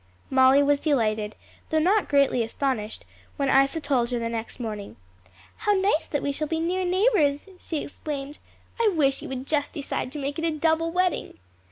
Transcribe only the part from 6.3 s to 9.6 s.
shall be near neighbors," she exclaimed. "I wish you would